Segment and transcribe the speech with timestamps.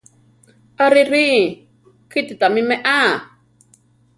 [0.83, 1.27] Arirí!
[2.11, 2.99] kíti tamí meʼá!